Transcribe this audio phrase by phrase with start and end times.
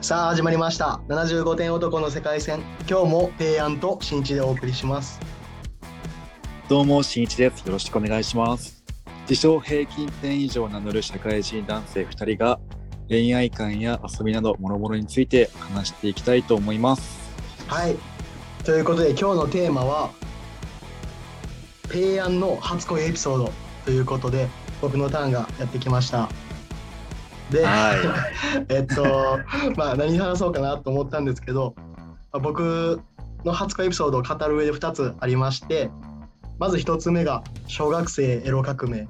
[0.00, 5.20] さあ始まりました75点男の世界戦今日もペイアンと新一でお送りします
[6.66, 7.60] どうも、しんいちです。
[7.66, 8.82] よろしくお願いします。
[9.28, 12.58] 自称平均点以上を名乗る社会人男性2人が
[13.06, 17.34] 恋愛観や遊びなど諸々について話していきたいと思います。
[17.68, 17.96] はい
[18.64, 20.10] ということで今日のテーマは
[21.90, 23.52] ペイアンの初恋エピソード
[23.84, 24.48] ということで
[24.80, 26.30] 僕のターンがやってきました
[27.50, 27.92] で、は
[28.68, 29.40] えっと
[29.76, 31.84] まあ何話そうかなと思ったんですけど、ま
[32.32, 33.00] あ僕
[33.44, 35.90] の初恋エピソードを語る上で2つありまして
[36.58, 39.06] まず1つ目が小学生エロ革命。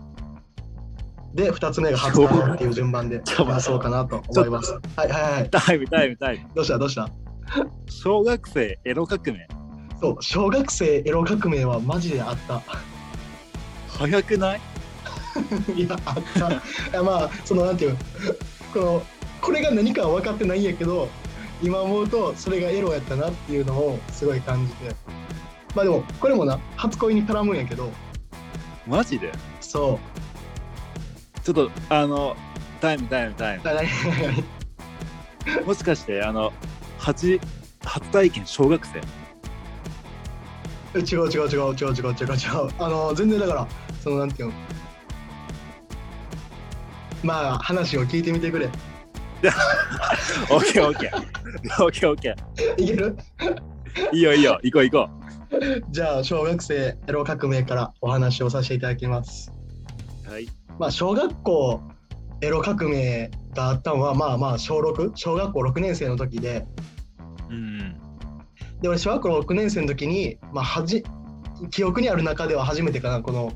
[1.34, 4.72] で2つ目が初恋っていう順番で話そうかなと思います。
[4.96, 5.50] はいはいはい。
[5.50, 6.48] タイム、タイム、タイム。
[6.54, 6.78] どうした？
[6.78, 7.08] どうした？
[7.88, 9.48] 小学生エロ革命。
[10.00, 12.62] そう小学生エロ革命はマジであった。
[13.98, 14.60] 早くない？
[15.74, 17.96] いやあっまあそのなんていう
[18.72, 19.02] この
[19.40, 21.08] これが何かは分かってないんやけど
[21.62, 24.94] 今思うとそれがエロやったなっていうのをすごい感じて。
[25.74, 27.90] まあでもこれもな初恋に絡むんやけど。
[28.86, 29.32] マジで？
[29.60, 29.98] そ
[31.42, 32.36] ちょっと、あの、
[32.80, 33.62] タイム、タイム、タイム。
[35.66, 36.52] もしかして、あの、
[36.98, 37.38] 初、
[37.84, 39.00] 初体験小学生？
[40.94, 42.68] 何違う違う違う違う違う違う違う。
[42.78, 43.66] あの全然だから
[44.00, 44.54] そのなんていうの
[47.24, 48.68] まあ話を聞いてみてくれ
[50.50, 51.84] オッケーオッケー。
[51.84, 52.82] オッケーオッケー。
[52.82, 53.16] いける？
[54.12, 54.58] いいよいいよ。
[54.62, 55.10] 行こう行こ
[55.90, 59.52] じゃあ小学生エロ革命からお話をさせていただきます
[60.28, 60.32] う。
[60.32, 60.48] はい。
[60.78, 61.80] まあ小学校
[62.40, 66.66] エロ革命があったのはまあまあ小6小学校6年生の時で
[67.48, 67.96] うん。
[68.82, 71.04] で俺小学校6年生の時にまあはじ
[71.70, 73.52] 記憶にある中では初めてかなこの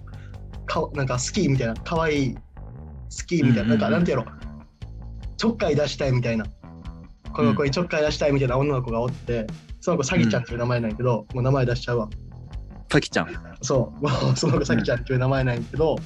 [0.66, 2.36] かなんかスキーみたいな可愛い
[3.08, 4.26] スキーみたいな,、なんかなんていうの？
[5.36, 6.46] ちょっかい出したいみたいな。
[7.32, 9.46] この子にちょっかい出したいみたいな女の子がおって
[9.80, 12.08] その子サギちゃんっていう名前なんやけど、もう名前出しちゃうわ。
[12.90, 13.56] さきちゃん。
[13.62, 14.02] そう。
[14.02, 15.96] もうその子サギちゃんっていう名前なんやけど、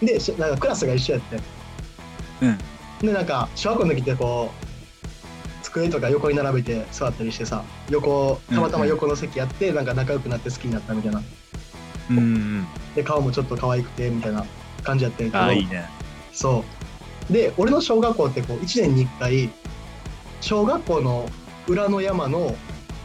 [0.00, 0.06] うん。
[0.06, 1.36] でしなんかクラスが一緒やって。
[2.42, 2.58] うん。
[3.06, 11.22] でなんか小学校の時ってこう机とか横に並べて座ったりしてさ横たまたま横の席やってなんか仲良くなって好きになったみたいな。
[12.10, 12.66] うんうん。
[12.94, 14.46] で顔もちょっと可愛くてみたいな
[14.86, 15.88] 感じやったんやけどああ、いいね。
[16.32, 16.64] そ
[17.30, 19.50] うで俺の小学校ってこう1年に1回
[20.40, 21.28] 小学校の
[21.66, 22.54] 裏の山の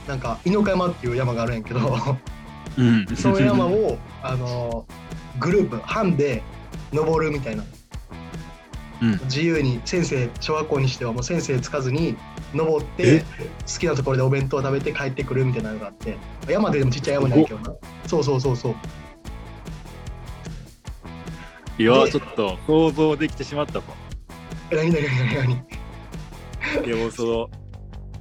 [0.08, 1.80] なんか猪ノ山っていう山があるんやけど
[2.78, 3.08] うん。
[3.16, 4.86] その山をあの
[5.40, 6.44] グループ班で
[6.94, 7.64] 登るみたいな
[9.02, 9.20] うん。
[9.24, 12.16] 自由に先生小学校にしてはもう先生つかずに
[12.54, 17.74] 登って好きなところでお弁当食べて帰ってくるみたいなのがあって山ででもちっちゃい山なんやけどな
[18.06, 18.76] そうそうそうそう
[21.82, 23.84] いや、でちょっと想像できてしまったぞ。
[24.72, 25.64] え何何何
[26.76, 26.86] 何？
[26.86, 27.50] でも、その、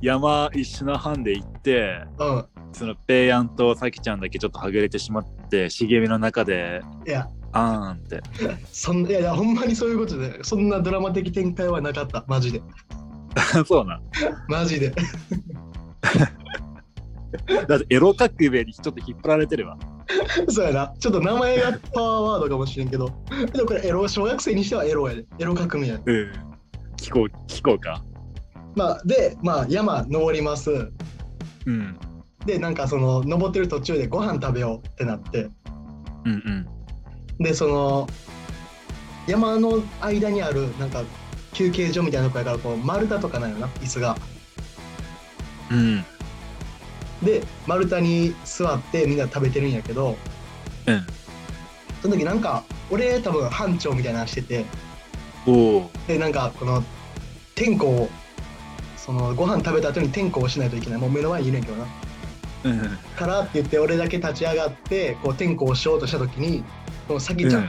[0.00, 8.20] 山一緒の班で行って、何そのペイヤンとサキちゃんだけちょっとはぐれてしまって、茂みの中で、うんいやあーんって。
[8.72, 12.62] そんいやいやほんまにそういうことでそんなドラマ的展開はなかったマジで
[13.66, 14.00] そうな。
[14.48, 14.94] マジで
[17.68, 19.76] だってエロ革命にちょっと引っ張られてるわ。
[20.48, 23.10] そうやなちょっと名前がパワーワードかもしれんけど
[23.52, 26.50] でもこれエロ小学生にしてはエロやでエロ革命やでうん。
[26.96, 28.02] 聞こう、聞こうか。
[28.76, 30.70] まあでまあ山登ります
[31.66, 31.98] うん。
[32.46, 35.48] でなんかその登ってる途中でご飯食べようってなって
[36.24, 36.66] うんうん。
[37.38, 38.08] でその
[39.26, 41.02] 山の間にあるなんか
[41.52, 44.16] 休憩所みたいなとこやからこう丸太とかなんよな椅子が
[45.70, 46.04] うん。
[47.22, 50.16] で丸太に座ってみんな食べてるんやけど
[50.86, 51.06] うん。
[52.02, 54.64] その時なんか俺多分班長みたいなのしてて。
[56.06, 56.82] でなんかこの
[57.54, 58.10] 天候を
[58.96, 60.98] そのご飯食べた後に天候をしないといけない。
[60.98, 61.86] もう目の前にいるんやけどな。
[62.64, 62.98] うん。
[63.16, 66.62] からって言って俺だけ立ち上がってこう天候をしようとした時に
[67.08, 67.68] このさきちゃん、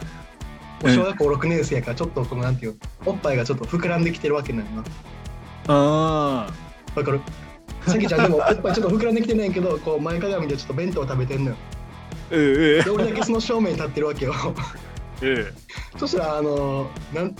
[0.83, 0.95] うん。
[0.95, 4.83] 小学校6年生やからちょっとこのなんていうおっぱいがちょっと膨らんできてるわけなんよな。
[5.67, 6.47] あ
[6.95, 7.21] わかる？
[7.87, 11.57] さきちゃんでもおっぱいちょっと膨らんできてないけどこう前かがみでちょっと弁当食べてんのよ。
[12.29, 12.35] ー。
[12.37, 12.43] うん
[12.77, 14.33] うんで俺だけその正面に立ってるわけよ。
[15.21, 15.99] う ん。
[15.99, 17.35] そしたらあのなん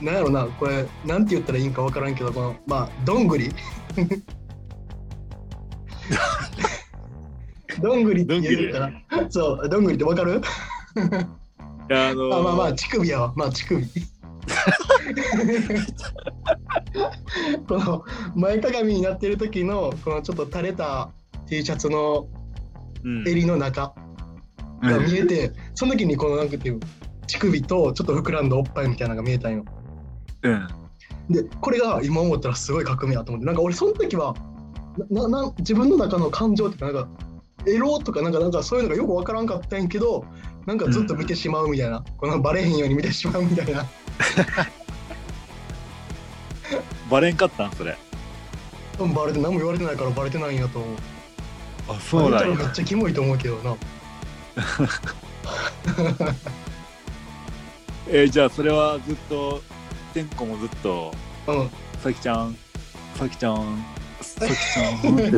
[0.00, 3.50] なんやろなこれなんて言ったらいいんかわからんけどこのまあどんぐり。
[7.80, 8.90] どんぐりって言うから。
[9.30, 10.40] そうどんぐりってわかる？
[10.96, 13.32] あのー、 あまあまあ乳首やわ。
[13.36, 13.86] まあ乳首
[17.68, 18.04] この
[18.34, 21.10] 前かがみになってる時のこのちょっと垂れた
[21.46, 22.28] T シャツの
[23.04, 23.28] うん。
[23.28, 23.94] 襟の中
[24.82, 26.80] が見えて、その時にこのなんかっていう
[27.26, 29.64] 乳首とちょっと膨らんだおっぱいみたいなのが見えたんよ。
[30.42, 30.68] うん。
[31.30, 34.34] でこれが今思ったらすごい革命やと思ってなんか俺その時は
[35.10, 37.08] なな自分の中の感情ってなんか
[37.66, 40.24] エロとかなんかなんかそういうのがよくわからんかったんやけど
[40.64, 43.86] なんかずっと見てしまうみたいな、このバレへんように見てしまうみたいな
[47.10, 47.72] バレんかったん？
[47.72, 47.96] それ。
[49.14, 50.96] バレて何も言われてないからバレてないんやと思う
[51.88, 52.70] あ、そうなんめっ。
[52.72, 53.76] ちゃキモいと思うけどな
[58.10, 59.62] えーじゃあそれはずっと、
[60.14, 61.12] 天子もずっと、
[61.46, 61.70] うん
[62.02, 62.56] さきちゃん、
[63.14, 63.84] さきちゃん、
[64.20, 65.30] さきちゃんって。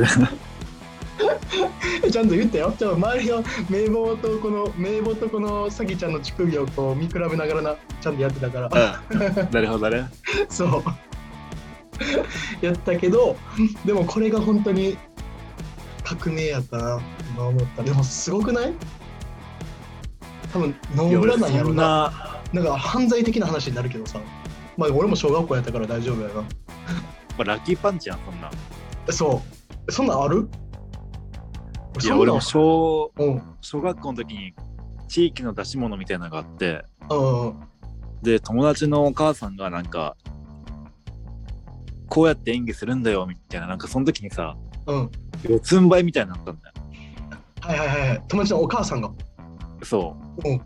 [2.10, 2.72] ちゃんと言ってよ。
[2.78, 9.00] ちょ周りの名簿とこの名簿とこのさきちゃんの乳首をこう見比べながらなちゃんとやってたから。
[9.10, 9.20] うん
[9.52, 10.08] なるほどね。
[10.48, 10.82] そう。
[12.60, 13.36] やったけど、
[13.84, 14.96] でもこれが本当に
[16.02, 17.00] 革命やったな。
[17.34, 17.82] 今思った。
[17.82, 18.74] でもすごくない？
[20.52, 22.42] 多分ノーブラなんやろな。
[22.52, 24.20] な、なんか犯罪的な話になるけどさ。
[24.76, 26.34] まあ俺も小学校やったから大丈夫やな。
[26.34, 26.46] ま
[27.38, 28.50] あ、ラッキーパンチやん、そんな。
[29.12, 29.42] そ
[29.86, 29.92] う。
[29.92, 30.48] そんなんある？
[32.02, 33.12] いや、俺も小、
[33.60, 34.54] 小学校の時に
[35.08, 37.60] 地域の出し物みたいなのがあって、うん。
[38.22, 40.16] で、友達のお母さんがなんか、
[42.10, 45.10] こうやって演技するんだよ、みたいな、なんかその時にさ、うん。
[45.48, 46.74] 四つん這いみたいになったんだよ。
[47.60, 48.22] はいはいはいはい。
[48.28, 49.10] 友達のお母さんが。
[49.82, 50.48] そう。
[50.48, 50.58] うん。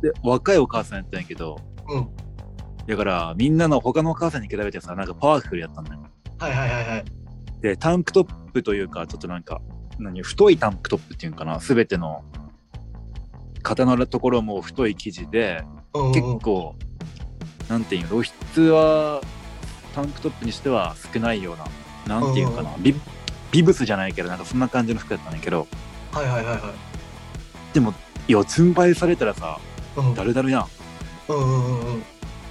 [0.00, 1.58] で、若いお母さんやったんやけど、
[1.88, 2.08] うん。
[2.86, 6.00] だからみんなの他のお母さんに比べてさ、なんかパワフルやったんだよ。
[6.38, 7.04] はいはいはいはい。
[7.60, 9.60] で、タンクトップというか、ちょっとなんか、
[9.98, 12.24] 何、太いタンクトップっていうのかな、すべての
[13.62, 15.64] 肩のところも太い生地で、
[15.94, 16.74] うんうん結構、
[17.68, 19.20] なんていうの、露出は
[19.92, 22.94] タンクトップにしては少ないような、なんていうのかな、ビ
[23.50, 25.66] ビブスじゃないけど、なんかそんな感じの服やったんだけど、
[26.12, 27.74] はいはいはいはい。
[27.74, 27.94] でも、
[28.28, 29.58] 四つん這いされたらさ、
[29.96, 30.66] うんだるだるやん。
[31.28, 32.02] うんうんうんうん。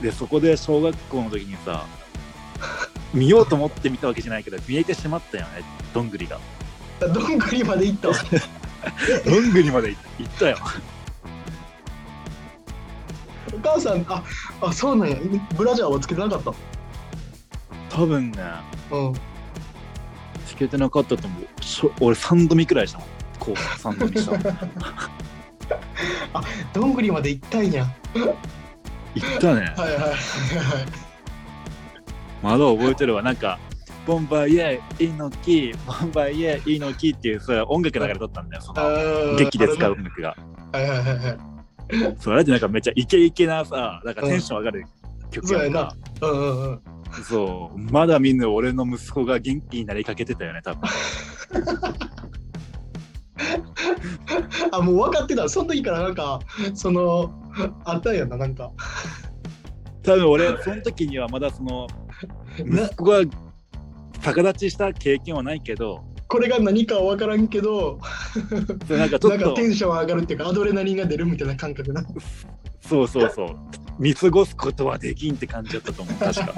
[0.01, 1.85] で、そこで小学校の時にさ、
[3.13, 5.63] 見ようと思って見たわけじゃないけど、見えてしまったよね、
[5.93, 6.39] どんぐりが。
[6.99, 8.15] どんぐりまで行ったわ。
[9.25, 10.57] どんぐりまで行ったよ。
[13.53, 14.23] お母さん、あ、
[14.61, 15.17] あ、そうなんや。
[15.55, 16.53] ブラジャーはつけてなかった。
[17.91, 18.37] 多分ね、
[18.91, 19.13] うん。
[20.45, 21.63] つけてなかったと思う。
[21.63, 23.07] しょ俺3度見くらいしたもん。
[23.37, 24.37] こう、3度見した。
[26.73, 27.85] どんぐりまで行ったんや。
[29.13, 29.61] 行ったね。
[29.77, 30.15] はいはいはいはい。
[32.41, 33.21] まだ覚えてるわ。
[33.21, 33.59] なんか、
[34.07, 38.61] ボンバイエー、猪木、ボンバイエー、猪木っていうさ、音楽流れとったんだよ。
[38.61, 39.91] そのあー劇で使う。
[39.91, 40.35] 音楽が。
[40.71, 42.17] はいはいはいはい。
[42.19, 44.85] それってなんかめっちゃイケイケなさ、なんかテンション上がる
[45.31, 45.95] 曲そうやなやんか。。
[46.21, 46.81] うんうんうん。
[47.23, 50.81] そう、まだ見ぬ俺の息子が元気になりかけてたよね、多分。
[54.71, 55.49] あ、もう分かってた。
[55.49, 56.39] その時からなんか、
[56.73, 57.33] その、
[57.83, 58.71] あったんやな、なんか。
[60.03, 61.87] 多分俺、その時にはまだその、
[62.65, 63.21] な息子が
[64.23, 67.99] 逆立ちした経験はないけど、これが何かは分からんけど、
[68.87, 72.01] そうなんかちょっとなんかテ、ンション上がるっていうか、アドレナリンが出るみたいな感覚な。
[72.79, 73.57] そうそうそう、
[73.99, 76.53] 見過ごすことはできんって感じだったと思う、確か。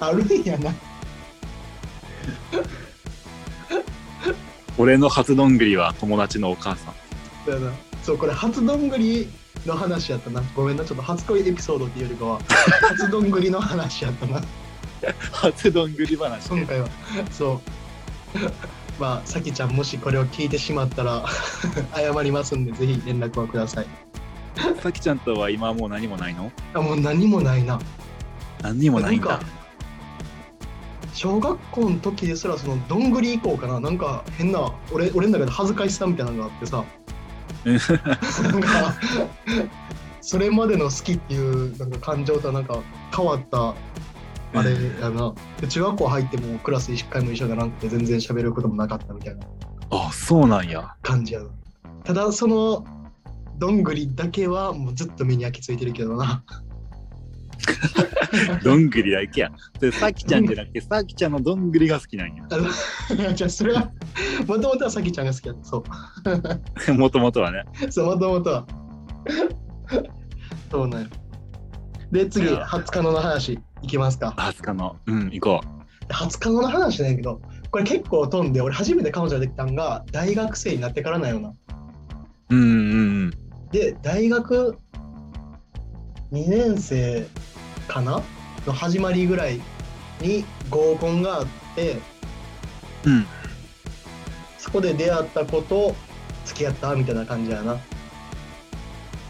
[0.00, 0.74] あるんやな。
[4.76, 6.94] 俺の初どんぐりは友達のお母さん。
[7.44, 7.72] そうやな。
[8.02, 9.28] そう、これ初どんぐり
[9.66, 10.42] の話やったな。
[10.54, 12.40] ごめんな、ちょっと初恋エピソードっていうよりかは、
[12.88, 14.42] 初どんぐりの話やったな。
[15.32, 16.48] 初どんぐり話。
[16.48, 16.88] 今回は。
[17.30, 17.60] そう。
[19.00, 21.24] まあ、さきちゃん、もしこれを聞いてしまったら、
[21.94, 24.07] 謝りますんで、ぜひ連絡をください。
[24.82, 26.50] さきちゃんとは今はもう何もないの？
[26.74, 27.78] あ、もう何もないな。
[28.62, 29.28] 何にもないんだ。
[29.28, 29.46] なんか。
[31.14, 33.80] 小学校の時ですらそのどんぐり以降かな。
[33.80, 36.84] なんか変な俺俺の中で恥ずかしさみたいなのがあってさ。
[38.44, 38.94] なんか
[40.20, 42.78] それまでの好きっていうなんか感情とはなんか
[43.14, 43.74] 変わった
[44.54, 45.34] あれやな。
[45.60, 49.46] で中学校入ってもクラス一回も一緒じゃなくて全然喋ることもなかったみたいな。
[49.90, 50.94] あ、そうなんや。
[51.02, 51.46] 感じやな。
[52.04, 52.84] ただその
[53.58, 56.42] どんぐりだけはもうずっと目に焼き付いてるけどな
[58.62, 59.50] どんぐりだけや。
[59.80, 62.44] で、さきちゃんじゃなくて、さきちゃんのどんぐりが好きなんや。
[63.34, 63.90] じゃあそれは
[64.46, 65.84] もともとはさきちゃんが好きやったそ
[66.88, 67.64] う もともとはね。
[67.90, 68.66] そう、もともとは。
[70.70, 71.08] そうなんよ。
[72.12, 74.34] で、次、いや初カノの話いきますか。
[74.36, 74.96] 初日の。
[75.06, 75.60] うん、行こ
[76.08, 81.52] 初カノの話なんやけど、これ結構飛んで、俺初めて彼女ができたんが大学生になってからなんよな。
[82.50, 83.17] うんうん。
[83.72, 84.78] で、大学
[86.32, 87.26] 2年生
[87.86, 88.22] かな？
[88.66, 89.60] の始まりぐらい
[90.20, 91.96] に合コンがあって、
[93.04, 93.26] うん。
[94.58, 95.94] そこで出会った子と
[96.44, 97.78] 付き合ったみたいな感じやな。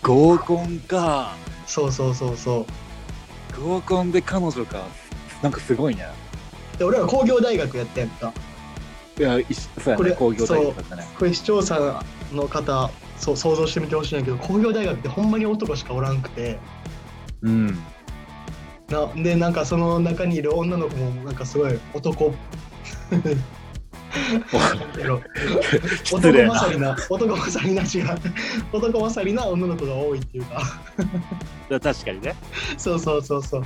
[0.02, 1.34] 合コンか。
[1.66, 2.66] そうそうそうそ
[3.56, 3.60] う。
[3.60, 4.86] 合コンで彼女か。
[5.42, 6.06] なんかすごいね。
[6.78, 8.32] で俺ら工業大学やってんか
[9.18, 10.10] いや、いそうやね。
[10.12, 11.06] 工業大学だったね。
[11.18, 12.02] これ視聴者
[12.32, 16.58] の方そう想像してみてほしいんだけど工業大学ってほんまに男しかおらんくて。
[17.42, 17.78] うん。
[18.88, 22.34] なでなんかその中にいる女の子もなんかすごい男。
[26.10, 28.18] 男勝りな男勝りな違う。
[28.72, 30.62] 男勝りな女の子が多いっていうか。
[31.68, 32.34] 確かにね。
[32.78, 33.64] そうそうそうそう。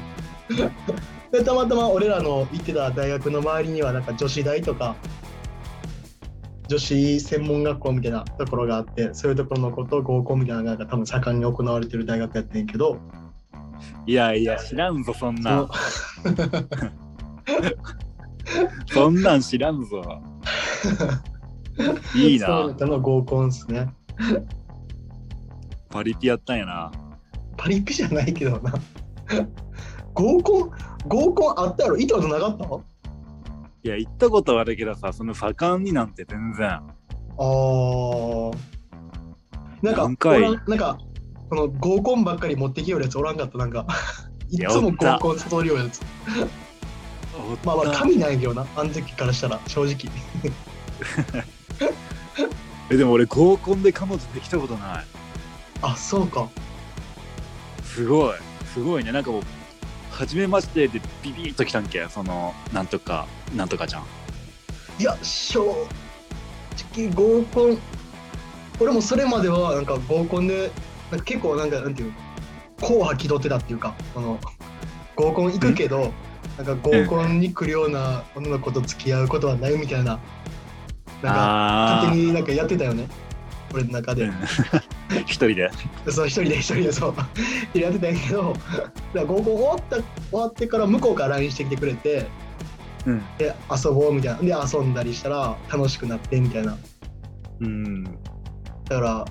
[1.31, 4.97] でたまたま俺らの行ってた大学の周りにはなんか女子大とか
[6.73, 12.99] 女子専門学校みたいなところがあってそういうところの子と合コンみたいなのが多分盛んに行われてる大学やってんけど。
[14.07, 15.69] いやいや、知らんぞ、そんそな。
[18.91, 20.02] そんなん知らんぞ。
[22.17, 23.93] いいそうの合コンっすね。
[25.91, 26.91] パリピやったんやな。
[27.59, 28.73] パリピじゃないけどな。
[30.14, 30.71] 合コン
[31.07, 31.97] 合コンあったやろ？
[31.99, 32.92] 行ったことなかった？
[33.85, 36.69] いや、行ったことはあるけどさ、その盛んになんて全然。
[36.69, 38.57] あー
[39.83, 40.39] なんか何回？
[40.39, 40.99] おらんなんか
[41.51, 43.59] この合コンばっかり持ってきよるやつおらんかった？
[43.59, 43.87] なんか
[44.51, 46.01] いやつも合コン誘るようやつ
[47.65, 49.97] まあまあ神なんやけどなあの時からしたら正直
[52.91, 55.05] え、でも俺合コンで彼女できたことない。
[55.81, 56.49] あそうか
[57.83, 58.35] すごい。
[58.73, 59.11] すごいね。
[59.12, 59.43] なんかもう、
[60.12, 62.07] 初めましてでビビッときたんけ？
[62.09, 63.26] その、なんとか、
[63.57, 64.02] なんとかじゃん。
[64.99, 65.61] いや正
[66.95, 67.78] 直合コン。
[68.81, 70.71] 俺もそれまではなんか合コンで
[71.11, 72.12] なんか結構なんかなんていう
[72.81, 74.40] 硬派気取ってたっていうかその
[75.14, 76.12] 合コン行くけど
[76.57, 80.19] なんか合コンに来るような女の子と付き合うことはないみたいな
[81.23, 83.07] なんかあ勝手になんかやってたよね。
[83.73, 84.31] 俺の中で、
[85.47, 85.71] 人で。
[86.11, 87.15] そう一人で一人でそ
[87.75, 87.79] う。
[87.79, 88.63] やってたんやけどだか
[89.15, 92.27] ら合コン終わった終わってから向こうから LINE してきてくれて
[93.07, 93.23] うん。
[93.39, 94.63] で遊ぼうみたいな。
[94.63, 96.77] で遊んだりしたら楽しくなってみたいな。
[97.61, 98.05] うん。
[98.05, 98.11] だ
[98.89, 99.25] から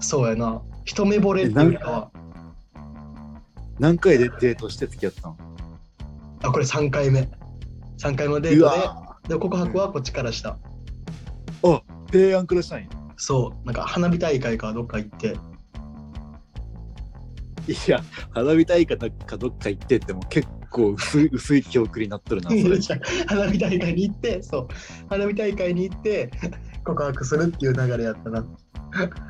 [0.00, 0.62] そうやな。
[0.84, 1.90] 一目惚れっていうか。
[1.90, 2.10] は
[3.78, 5.36] 何回でデートして付き合ったの？
[6.42, 7.28] あこれ3回目。
[7.98, 10.58] 3回目のデーうトわでで告白はこっちからした、
[11.62, 12.88] あ、提案くらしたんや。
[13.16, 15.36] そうなんか花火大会かどっか行って。
[17.66, 18.02] いや、
[18.32, 22.78] 花火大会かどっか行ってっても結構薄い薄い記憶になっとるな、それ。
[23.26, 24.68] 花火大会に行ってそう
[25.08, 26.30] 花火大会に行って
[26.84, 28.44] 告白するっていう流れやったな。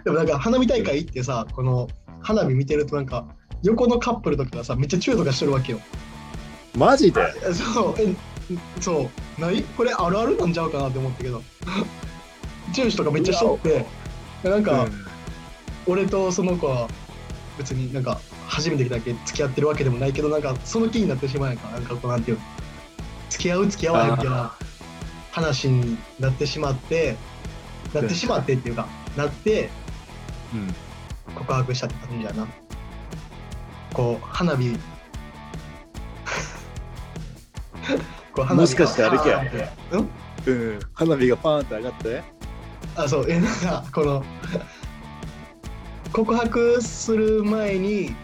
[0.05, 1.89] でもなんか花火大会行ってさこの
[2.21, 3.27] 花火見てるとなんか
[3.63, 5.81] 横のカップルとかがさめっちゃチューとかしてるわけよ。
[6.77, 7.21] マジで？
[7.53, 8.15] そうえ
[8.81, 9.63] そうない？
[9.63, 11.41] これあるあるなんちゃうかなって思ったけど
[12.73, 13.87] チューしとかめっちゃしとって
[14.43, 14.87] なんか、
[15.87, 16.89] 俺とその子は
[17.59, 21.69] 別になんか初めてだけ付き合ってるわけでもないけどなんかその気になってしまうやんか。
[21.71, 22.43] なんかこうなんていうの。
[23.31, 24.55] 付き合う付き合わへんみたいな
[25.33, 27.17] 話になってしまって
[27.93, 29.71] なってしまってっていうかなって
[30.53, 30.61] うん。
[30.61, 30.75] うん
[31.35, 32.47] 告白したって感じやな。
[33.95, 34.79] こう花火。
[38.33, 39.69] こうもしかしてあれかパーンって。
[39.93, 40.11] うん？
[40.47, 40.81] うん。
[40.93, 42.23] 花火がパーンって上がって。
[42.97, 43.31] あそう。
[43.31, 44.25] えなんかこの
[46.13, 48.15] 告白する前に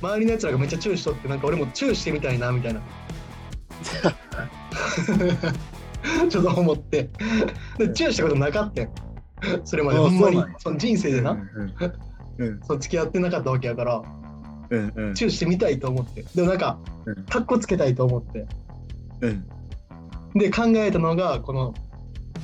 [0.00, 2.80] 周りのやつらがめっちゃチューしとってなんか俺もチューしてみたいなみたいな。
[6.28, 7.10] ちょっと思って。
[7.78, 8.88] でチューしたことなかったん
[9.64, 9.98] それまで。
[9.98, 10.42] あほんまに。
[10.58, 11.50] その人生でな、うん
[12.38, 14.02] うん その付き合ってなかったわけやから。
[14.70, 15.14] うんうん。
[15.14, 16.24] チューしてみたいと思って。
[16.34, 17.24] でもなんかうん。
[17.24, 18.46] かっこつけたいと思って。
[19.20, 19.46] うん。
[20.34, 21.74] で考えたのがこの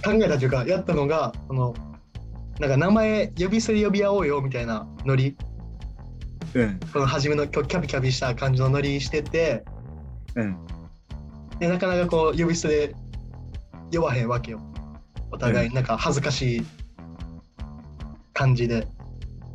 [0.05, 1.75] 考えたというかやったのがこの
[2.59, 5.37] なんか名前呼び捨てで呼び合おうよみたいなノリ。
[6.55, 6.81] うん。
[6.93, 9.65] この初めのキャピキャピした感じのノリしてて。
[10.35, 10.57] うん。
[11.61, 12.95] でなかなかこう呼び捨て
[13.91, 14.61] で呼ばへんわけよ。
[15.31, 16.67] お互いなんか恥ずかしい
[18.33, 18.89] 感じで。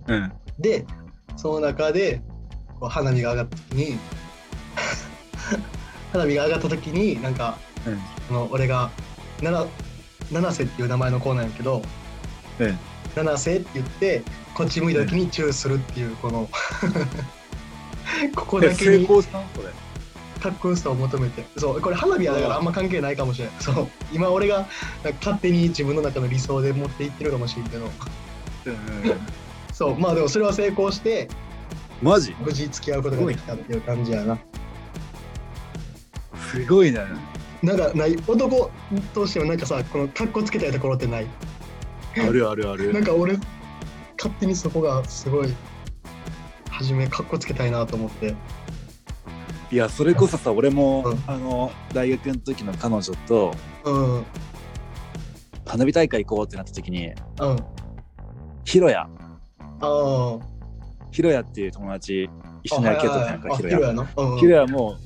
[0.08, 0.32] うん。
[0.60, 0.86] で
[1.36, 2.22] その中で
[2.80, 3.98] こう花火が上がった時に
[6.14, 8.00] 花火が上がった時になんかうん。
[8.28, 8.92] その俺が
[9.42, 9.66] 七
[10.34, 11.82] 七瀬っていう名前の子なんやけど
[12.60, 12.80] うん
[13.16, 14.24] 七瀬って言って
[14.54, 16.50] こっち向いた時にチューするっていうこの
[18.36, 21.46] ここだけにかっこよさを求めて。
[21.58, 24.68] そうこれ花火はだからあんま関係ないかもしれないそう今俺が
[25.22, 27.86] 勝手に自分の中の理想で持っていってるかもしれんけど。
[27.86, 27.92] うん
[29.74, 31.28] そうまあでもそれは成功して
[32.02, 32.36] マジ？
[32.40, 34.38] 無事付き合うことができたっていう感じやな。
[36.52, 37.00] すごいね
[37.63, 38.70] なんかない男
[39.13, 41.27] としてはなんかさこのかっこつけたいところってない？
[42.17, 43.38] あるあるあるなんか俺
[44.17, 45.53] 勝手にそこがすごい
[46.70, 48.36] 初めかっこつけたいなと思って。
[49.72, 51.24] いやそれこそさ俺も、うん。
[51.25, 53.55] あの大学の時の彼女と
[53.86, 54.15] うん。
[54.17, 54.25] うん
[55.65, 57.55] 花火大会行こうってなった時にあ
[58.65, 59.08] ヒロヤ。
[59.79, 60.39] あ
[61.12, 62.29] ヒロヤっていう友達
[62.62, 63.41] 一緒に野球やたやん。
[63.41, 63.93] かあヒロヤ
[64.38, 64.98] ヒロヤも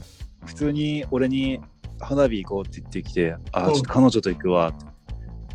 [0.46, 1.62] 普通に俺に
[2.00, 3.74] 花火行こうって言ってきて「あうん。
[3.74, 4.86] ちょっと彼女と行くわ」って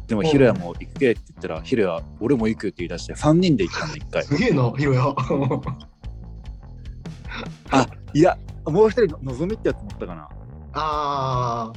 [0.09, 0.27] でもうん。
[0.27, 4.25] ヒロヤも行くけって言ったらヒロヤ俺も行くって言い出して3人で行ったんだ一回。
[4.25, 5.05] すげえなヒロヤ。
[7.71, 10.29] あいやもう一人のぞみってやつ持ったかな。
[10.75, 11.73] あ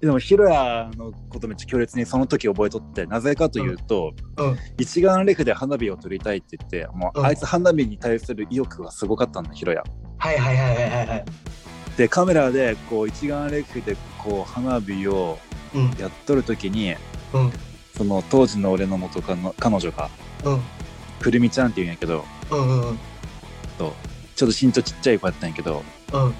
[0.00, 4.56] でもヒロヤのことめっちゃ強烈にその時覚えとってなぜかというと、うん。
[4.78, 7.26] 一眼レフで花火を撮りたいって言ってもう、うん。
[7.26, 9.82] あいつ花火に対する意欲がすごかったんだヒロヤ。
[10.18, 11.24] はいはいはいはいはいはい
[11.98, 15.38] でカメラでこう一眼レフでこう花火を
[15.74, 15.90] うん。
[15.98, 16.94] やっとる時に
[17.34, 17.52] うん。
[17.94, 20.08] その当時の俺の元カノ彼女が
[20.44, 20.62] うん。
[21.20, 22.98] くるみちゃんって言うんやけどうんうんうん。
[23.76, 23.92] と
[24.36, 26.34] ちょっと身長ちっちゃい子やったんやけどうん。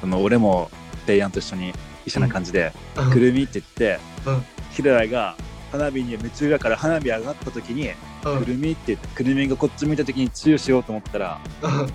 [0.00, 0.70] その俺も
[1.06, 1.74] レイヤンと一緒に
[2.06, 3.10] 一緒な感じでうん。
[3.10, 4.44] くるみって言って、うん。
[4.70, 5.36] ヒロヤが
[5.72, 7.90] 花火に夢中だから花火上がった時に
[8.24, 8.44] うん。
[8.44, 11.92] くるみって言ってくるみがこっち向いた時にチューしようと思ったらうん。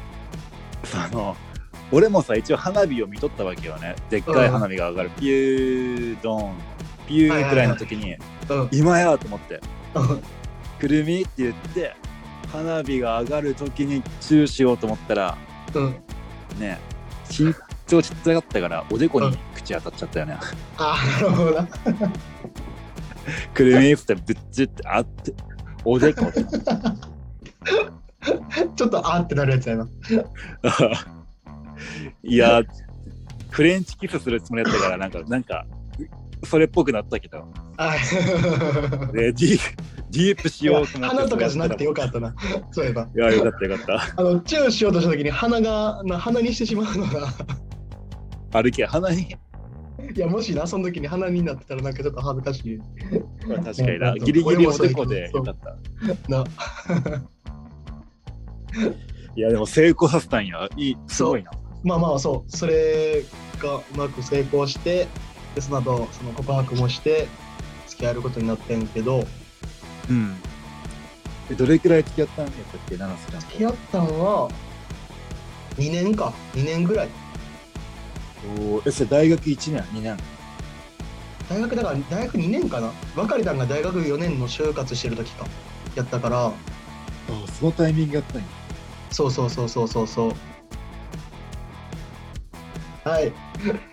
[0.84, 1.36] その
[1.92, 3.96] 俺もさ一応花火を見とったわけよね。
[4.10, 6.56] でっかい花火が上がる、ピュードン。
[7.08, 8.16] ピューくらいの時に、
[8.50, 8.70] うん。
[8.72, 9.62] 今やと思って。
[9.94, 10.22] うん。
[10.80, 11.96] くるみって言って
[12.52, 15.38] 花火が上がる時にチューしようと思ったら
[15.74, 15.96] うん。
[16.60, 16.80] ね
[17.30, 17.54] 身
[17.88, 20.38] 長ちっちゃかったからおでこに口当たっちゃったよね、
[20.78, 21.68] ああなるほどな。
[23.54, 25.34] くるみっつってぶっちゅってあって
[25.84, 26.32] おでこ。
[28.76, 29.88] ちょっとあーってなるやつやな。
[32.24, 32.64] いや
[33.50, 35.66] フレンチキスするつもりだったからなんかなんか
[36.44, 37.46] それっぽくなったけど。
[37.78, 37.96] あ
[39.12, 39.60] でディ
[40.12, 42.34] ディープしようと思って鼻とかじゃなくてよかったな。
[42.72, 43.08] そういえば。
[43.16, 44.22] いやよかったよかった。
[44.22, 47.28] あの、チューしようとしたときに鼻が、な鼻にしてしまうのが、
[48.52, 49.36] 歩き鼻に。
[50.16, 52.80] いや、もしな、その時に鼻になってたらなんかちょっと恥ずかしい。
[53.64, 54.14] 確かにな。
[54.14, 55.76] うんギリギリおでこでよかった。
[56.30, 56.46] な。
[59.36, 60.70] いやでも成功させたんや。
[60.78, 61.52] いいすごいな
[61.86, 62.52] まあまあ、そう。
[62.52, 63.24] それ
[63.60, 65.08] がうまく成功して、
[65.54, 67.28] で、その後、その告白もして、
[67.88, 69.26] 付き合えることになってんけど、
[70.10, 70.36] うん。
[71.52, 73.48] えどれくらい付き合ったんやったっけ七瀬ちゃんと？
[73.48, 74.50] 付き合ったんは、
[75.78, 76.34] 2年か。
[76.56, 77.10] 2年ぐらい。
[78.58, 80.18] おーえそれ大学1年2年。
[81.48, 82.92] 大学だから大学2年かな。
[83.16, 85.46] 別れたんが大学4年の就活してる時か。
[85.96, 86.48] やったから。
[86.48, 86.52] あ
[87.60, 88.48] そのタイミングやったんや。
[89.12, 90.34] そうそうそうそうそうそう
[93.06, 93.32] はい。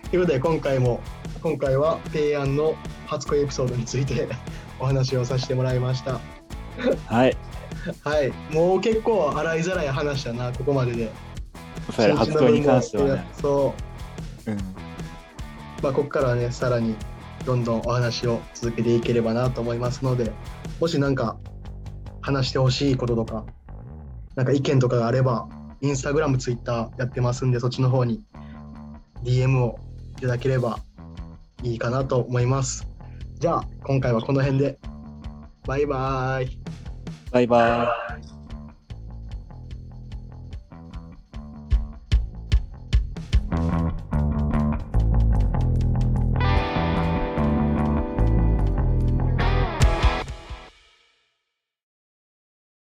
[0.09, 0.99] ということで今回も
[1.43, 2.73] 今回は提案の
[3.05, 4.27] 初恋エピソードについて
[4.81, 6.19] お話をさせてもらいました。
[7.05, 7.37] はい。
[8.03, 8.33] はい。
[8.51, 11.11] もう結構洗いざらい話したなここまでで。
[11.95, 13.27] それ初恋に関してはね。
[13.39, 13.75] そ
[14.47, 14.51] う。
[14.51, 14.57] うん。
[15.83, 16.95] まあ、ここからはね、さらに
[17.45, 20.31] どんどんお話を続けていければなと思いますので、
[20.79, 21.37] もしなんか
[22.21, 23.45] 話してほしいこととか、
[24.35, 25.47] なんか意見とかがあれば、
[25.81, 28.23] インスタグラム、ツイッターやってますんで、そっちの方に
[29.23, 29.79] DM を
[30.17, 30.79] いただければ
[31.63, 32.87] いいかなと思います。
[33.39, 34.77] じゃあ、今回はこの辺で。
[35.65, 36.59] バイバーイ。
[37.31, 38.02] バイバイ